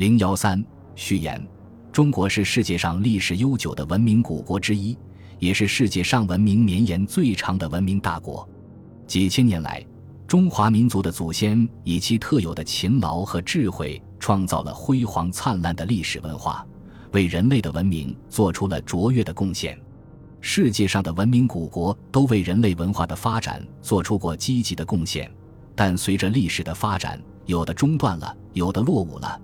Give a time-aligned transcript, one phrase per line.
[0.00, 1.46] 零幺三序言：
[1.92, 4.96] 中国是世界上历史悠久的文明古国之一，
[5.38, 8.48] 也是世界上文明绵延最长的文明大国。
[9.06, 9.84] 几千年来，
[10.26, 16.66] 中华民族的祖先以其特有的勤劳和智慧，创造了辉煌灿烂的历史文化，
[17.12, 19.78] 为人类的文明做出了卓越的贡献。
[20.40, 25.30] 世界上的文明古国都为人类文化的发展做出过积极的贡献，
[25.74, 29.38] 但随着历史的发展，有的中断了，有的落伍了。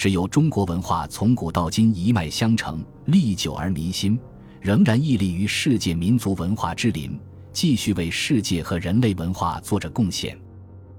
[0.00, 4.18] 只有中国文化从古到今一脉相承，历久而弥新，
[4.58, 7.20] 仍然屹立于世界民族文化之林。
[7.52, 10.34] 继续为世界和人类文化做着贡献，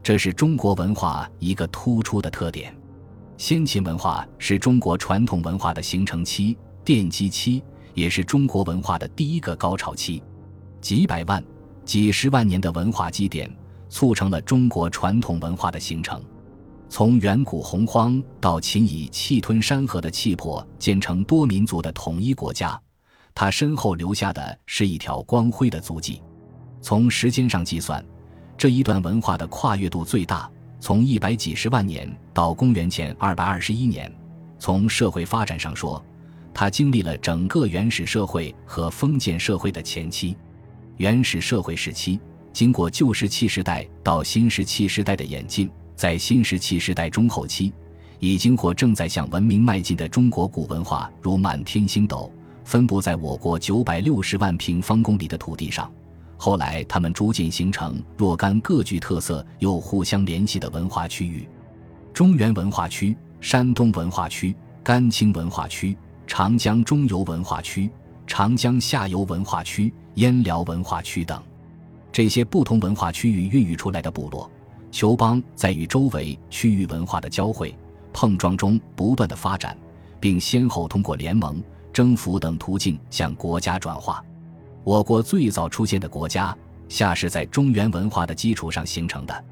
[0.04, 2.78] 这是中国文化一个突出的特点。
[3.38, 7.64] 先秦文化是中国传统文化的形成期、奠基期，
[7.96, 10.22] 也是中国文化的第一个高潮期。
[10.80, 11.44] 几百万、
[11.84, 13.52] 几十万年的文化积淀，
[13.90, 16.24] 促成了中国传统文化的形成。
[16.94, 22.78] 从远古洪荒到秦以气吞山河的气魄建成多民族的统一国家，
[23.34, 26.22] 他身后留下的是一条光辉的足迹。
[26.82, 28.04] 从时间上计算，
[28.58, 34.14] 这一段文化的跨越度最大，从一百几十万年到公元前二百二十一年。
[34.60, 36.04] 从社会发展上说，
[36.54, 40.36] 它经历了整个原始社会和封建社会的前期。
[40.98, 42.20] 原始社会时期
[42.52, 47.72] 经过旧石器时代到新石器时代的演进，在新石器时代中后期，
[48.20, 52.32] 已经或正在向文明迈进的中国古文化如满天星斗，
[52.64, 55.92] 分布在我国九百六十万平方公里的土地上。
[56.38, 61.48] 后来，他们逐渐形成若干各具特色又互相联系的文化区域：
[62.14, 65.96] 中原文化区、山东文化区、甘青文化区、
[66.26, 67.88] 长江中游文化区、
[68.26, 71.40] 长江下游文化区、燕辽文化区等。
[72.12, 74.50] 这些不同文化区域孕育出来的部落、
[74.92, 77.74] 酋邦，在与周围区域文化的交汇、
[78.12, 79.78] 碰撞中不断的发展，
[80.20, 81.64] 并先后通过联盟、
[81.94, 84.24] 征服等途径向国家转化。
[84.84, 86.56] 我国最早出现的国家
[86.90, 89.44] 夏是在中原文化的基础上形成的。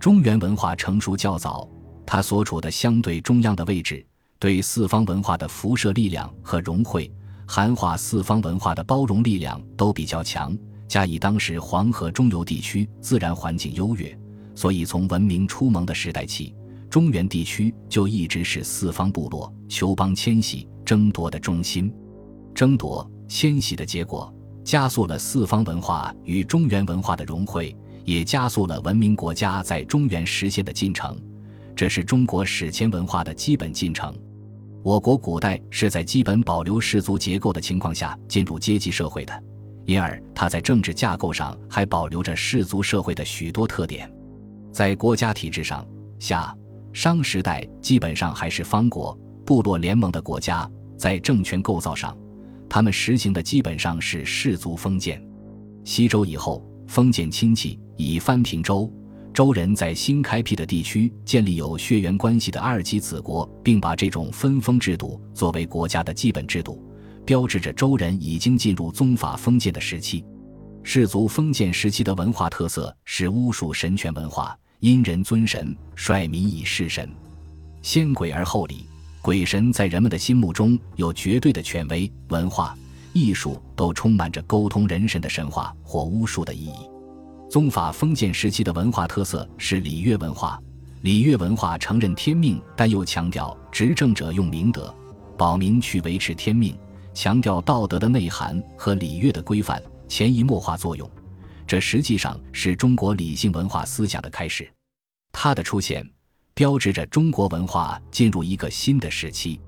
[0.00, 1.68] 中原文化成熟较早，
[2.06, 4.04] 它所处的相对中央的位置，
[4.38, 7.12] 对四方文化的辐射力量和融汇、
[7.46, 10.56] 含化四方文化的包容力量都比较强。
[10.86, 14.18] 加以当时黄河中游地区自然环境优越，
[14.58, 16.52] 所以从文明初萌的时代起，
[16.90, 21.94] 中原地区就一直是四方部落、酋邦迁徙争夺的中心。
[22.52, 24.34] 争夺、迁徙的结果。
[24.64, 27.74] 加速了四方文化与中原文化的融汇，
[28.04, 31.16] 也加速了文明国家在中原实现的进程。
[31.76, 34.12] 这是中国史前文化的基本进程。
[34.82, 39.42] 我国古代是在基本保留氏族结构的情况下进入阶级社会的，
[39.86, 44.12] 因而它在政治架构上还保留着氏族社会的许多特点。
[44.78, 45.84] 在国家体制上，
[46.20, 46.56] 夏、
[46.92, 49.12] 商时代基本上还是方国、
[49.44, 52.16] 部落联盟的国家，在政权构造上。
[52.68, 55.20] 他们实行的基本上是氏族封建。
[55.82, 58.88] 西周以后，封建亲戚以藩平周，
[59.34, 66.80] 周人在新开辟的地区建立有血缘关系的二级子国，并把这种分封制度作为国家的基本制度，
[67.26, 70.24] 标志着周人已经进入宗法封建的时期。
[70.84, 77.10] 氏族封建时期的文化特色是巫术神权文化，因人尊神，率民以事神，
[77.82, 78.86] 先鬼而后礼。
[79.20, 82.78] 鬼神在人们的心目中有绝对的权威，文化、
[83.12, 86.88] 艺术都充满着沟通人神的神话或巫术的意义。
[87.50, 90.62] 宗法封建时期的文化特色是礼乐文化，
[91.02, 94.94] 礼乐文化承认天命，但又强调执政者用明德
[95.36, 96.78] 保民去维持天命，
[97.12, 101.10] 强调道德的内涵和礼乐的规范潜移默化作用。
[101.68, 104.68] 这实际上是中国理性文化思想的开始。
[105.30, 106.04] 它的出现。
[106.54, 109.60] 标志着中国文化进入一个新的时期。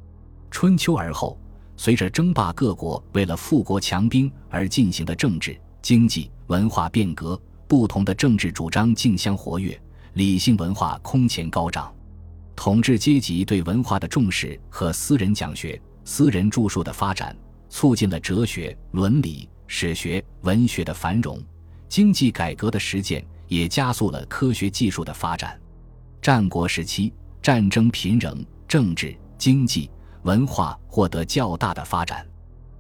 [0.51, 1.39] 春秋而后，
[1.77, 9.81] 随着争霸各国为了富国强兵而进行的政治、经济、文化变革，不同的政治主张竞相活跃，
[10.15, 11.95] 理性文化空前高涨。
[12.57, 17.37] 统治阶级对文化的重视和私人讲学、私人著述的发展，
[17.69, 21.41] 促进了哲学、伦理、史学、文学的繁荣。
[21.91, 25.61] 经济改革的实践也加速了科学技术的发展。
[26.23, 29.91] 战国时期，战争频仍，政治、经济、
[30.23, 32.25] 文化获得较大的发展。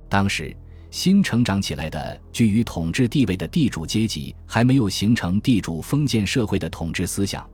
[0.09, 0.57] 当时，
[0.93, 7.45] 新成长起来的居于统治地位的地主阶级还没有形成地主封建社会的统治思想，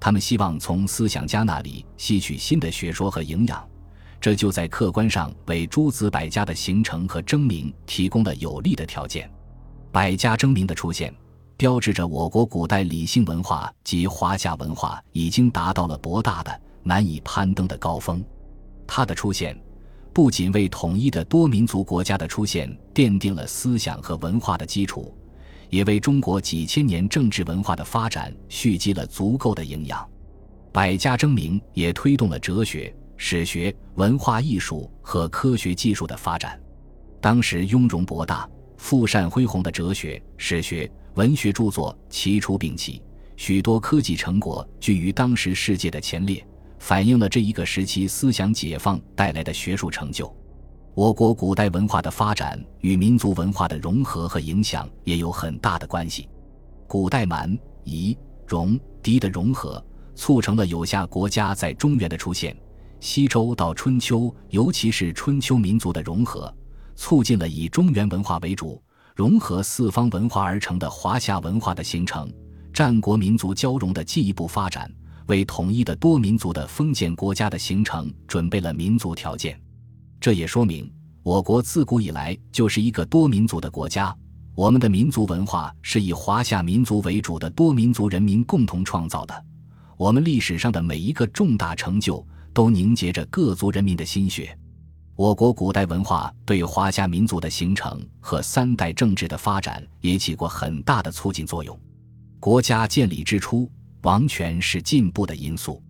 [0.00, 3.62] 他们希望从思想家那里吸取新的学说和营养，
[4.18, 9.30] 这就在客观上为诸子百家的形成和争鸣提供了有利的条件。
[9.94, 11.14] 百家争鸣的出现。
[11.56, 18.22] 标志着我国古代理性文化及华夏文化已经达到了博大的、难以攀登的高峰。
[18.88, 19.56] 它的出现
[20.12, 25.16] 不仅为统一的多民族国家的出现奠定了思想和文化的基础，
[25.70, 30.04] 也为中国几千年政治文化的发展蓄积了足够的营养。
[30.72, 36.60] 百家争鸣也推动了哲学、史学、文化艺术和科学技术的发展。
[37.20, 38.48] 当时雍容博大、
[38.84, 43.00] 富善恢宏的哲学、史学、文学著作齐出并起，
[43.34, 46.46] 许多科技成果居于当时世界的前列，
[46.80, 50.30] 反映了这一个时期思想解放带来的学术成就。
[50.92, 56.28] 我国古代文化的发展与民族文化的融合和影响也有很大的关系。
[56.86, 58.14] 古代蛮、夷、
[58.46, 59.82] 戎、狄的融合，
[60.14, 62.54] 促成了有夏国家在中原的出现；
[63.00, 66.54] 西周到春秋，尤其是春秋民族的融合。
[66.96, 68.82] 促进了以中原文化为主、
[69.14, 72.32] 融合四方文化而成的华夏文化的形成，
[72.72, 74.90] 战国民族交融的进一步发展，
[75.26, 79.60] 为统一的多民族的封建国家的形成准备了民族条件。
[80.20, 80.90] 这也说明，
[81.22, 84.14] 我国自古以来就是一个多民族的国家。
[84.54, 89.44] 我们的民族文化是以华夏民族为主的多民族人民共同创造的。
[89.96, 94.56] 我们历史上的每一个重大成就，都凝结着各族人民的心血。
[95.16, 101.78] 我国古代文化对华夏民族的形成和三代政治的发展也起过很大的促进作用。
[102.40, 103.70] 国家建立之初，
[104.02, 105.80] 王权是进步的因素。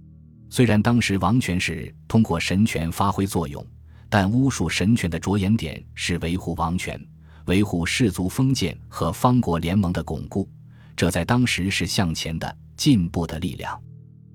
[0.51, 3.67] 虽然当时王权是通过神权发挥作用，
[4.11, 7.01] 但巫术神权的着眼点是维护王权、
[7.47, 10.47] 维护氏族封建和方国联盟的巩固，
[10.95, 13.81] 这在当时是向前的进步的力量。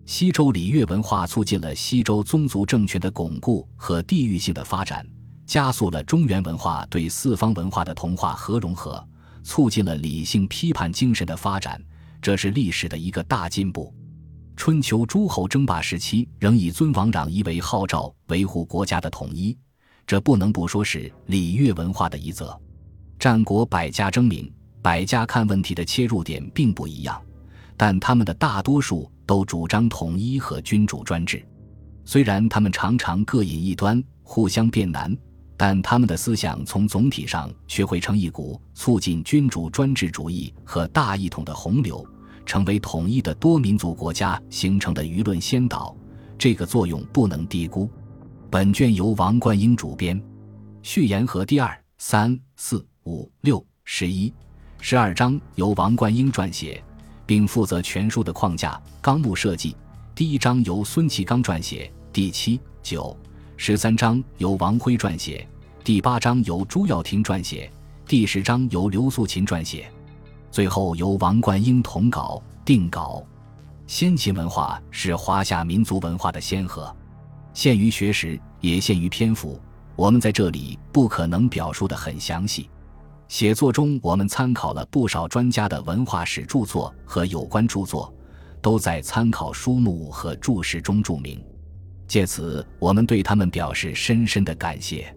[0.09, 5.07] 西周礼乐文化促进了西周宗族政权的巩固和地域性的发展，
[5.45, 9.07] 加速了中原文化对四方文化的同化和融合，
[9.43, 11.79] 促进了理性批判精神的发展，
[12.23, 13.93] 这是历史的一个大进步。
[14.55, 19.55] 春秋诸侯争霸时期仍以尊王攘夷为号召，维护国家的统一，
[20.07, 22.59] 这不能不说是礼乐文化的一则。
[23.19, 24.51] 战国百家争鸣，
[24.81, 27.21] 百家看问题的切入点并不一样，
[27.79, 29.09] 但他们的大多数。
[29.29, 31.45] 都主张统一和君主专制，
[32.03, 35.15] 虽然他们常常各引一端，互相辩难，
[35.55, 42.03] 但他们的思想从总体上却汇成一股促进君主专制主义和大一统的洪流，
[42.43, 45.95] 成为统一的多民族国家形成的舆论先导。
[46.39, 47.87] 这个作用不能低估。
[48.49, 50.19] 本卷由王冠英主编，
[50.81, 54.33] 序言和第二、三、四、五、六、十一、
[54.81, 56.83] 十二章由王冠英撰写。
[57.29, 59.75] 并负责全书的框架、纲目设计。
[60.15, 63.15] 第一章由孙其刚撰写，第七、九、
[63.55, 65.47] 十三章由王辉撰写，
[65.83, 67.71] 第八章由朱耀庭撰写，
[68.07, 69.91] 第十章由刘素琴撰写，
[70.49, 73.23] 最后由王冠英统稿定稿。
[73.85, 76.91] 先秦文化是华夏民族文化的先河，
[77.53, 79.61] 限于学识，也限于篇幅，
[79.95, 82.67] 我们在这里不可能表述的很详细。
[83.29, 88.11] 写作中，我们参考了不少专家的文化史著作和有关著作，
[88.59, 91.39] 都在参考书目和注释中注明。
[92.07, 95.15] 借此，我们对他们表示深深的感谢。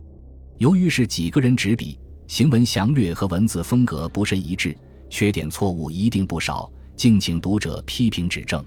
[0.59, 4.77] 由于是几个人执笔，行文详略和文字风格不甚一致，
[5.09, 8.63] 缺点错误一定不少，敬请读者批评指正。